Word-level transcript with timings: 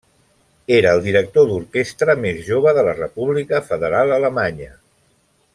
Era 0.77 0.93
el 0.97 1.01
director 1.07 1.45
d'orquestra 1.51 2.17
més 2.23 2.41
jove 2.49 2.75
de 2.81 2.87
la 2.89 2.97
República 3.03 3.63
Federal 3.71 4.19
Alemanya. 4.21 4.75